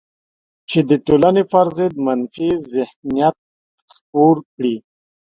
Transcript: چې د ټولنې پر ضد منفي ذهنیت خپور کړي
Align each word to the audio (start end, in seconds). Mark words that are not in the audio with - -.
چې 0.69 0.79
د 0.89 0.91
ټولنې 1.05 1.43
پر 1.51 1.67
ضد 1.77 1.93
منفي 2.05 2.49
ذهنیت 2.73 3.35
خپور 3.95 4.35
کړي 4.53 4.75